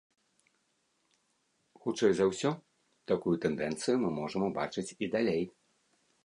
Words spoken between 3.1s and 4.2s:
такую тэндэнцыю мы